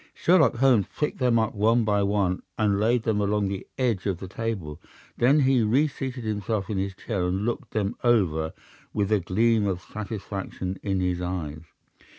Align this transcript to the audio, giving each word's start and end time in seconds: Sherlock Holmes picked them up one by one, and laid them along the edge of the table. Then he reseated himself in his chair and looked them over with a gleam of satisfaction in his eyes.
Sherlock 0.15 0.55
Holmes 0.55 0.87
picked 0.97 1.19
them 1.19 1.37
up 1.37 1.53
one 1.53 1.83
by 1.83 2.01
one, 2.01 2.41
and 2.57 2.79
laid 2.79 3.03
them 3.03 3.21
along 3.21 3.49
the 3.49 3.67
edge 3.77 4.07
of 4.07 4.17
the 4.17 4.27
table. 4.27 4.81
Then 5.15 5.41
he 5.41 5.61
reseated 5.61 6.23
himself 6.23 6.71
in 6.71 6.79
his 6.79 6.95
chair 6.95 7.23
and 7.27 7.45
looked 7.45 7.69
them 7.69 7.95
over 8.03 8.53
with 8.95 9.11
a 9.11 9.19
gleam 9.19 9.67
of 9.67 9.79
satisfaction 9.79 10.79
in 10.81 11.01
his 11.01 11.21
eyes. 11.21 11.61